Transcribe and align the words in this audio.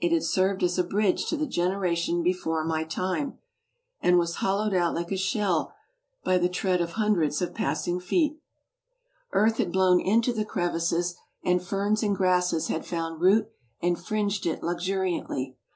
It 0.00 0.10
had 0.10 0.24
served 0.24 0.64
as 0.64 0.76
a 0.76 0.82
bridge 0.82 1.26
to 1.26 1.36
the 1.36 1.46
generation 1.46 2.20
before 2.24 2.64
my 2.64 2.82
time, 2.82 3.38
and 4.00 4.18
was 4.18 4.38
hol 4.38 4.58
lowed 4.58 4.74
out 4.74 4.92
like 4.92 5.12
a 5.12 5.16
shell 5.16 5.72
by 6.24 6.36
the 6.36 6.48
tread 6.48 6.80
of 6.80 6.94
hundreds 6.94 7.40
of 7.40 7.54
passing 7.54 7.94
'"'„,..,Google 7.98 8.08
feet. 8.08 8.40
Earth 9.32 9.58
had 9.58 9.70
blown 9.70 10.00
into 10.00 10.32
the 10.32 10.44
crevices, 10.44 11.14
and 11.44 11.62
ferns 11.62 12.02
and 12.02 12.16
grasses 12.16 12.66
had 12.66 12.84
found 12.84 13.20
root 13.20 13.48
and 13.80 14.04
fringed 14.04 14.46
it 14.46 14.62
luxuriandy. 14.62 15.54